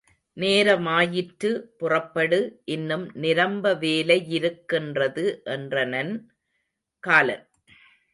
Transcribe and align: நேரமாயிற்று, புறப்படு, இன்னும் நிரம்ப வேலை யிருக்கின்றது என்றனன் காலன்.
நேரமாயிற்று, 0.37 1.49
புறப்படு, 1.77 2.39
இன்னும் 2.65 3.11
நிரம்ப 3.15 3.73
வேலை 3.75 4.17
யிருக்கின்றது 4.31 5.25
என்றனன் 5.45 6.13
காலன். 7.03 7.45